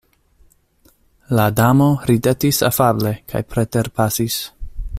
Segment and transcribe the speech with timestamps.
[1.39, 4.41] La Damo ridetis afable kaj preterpasis!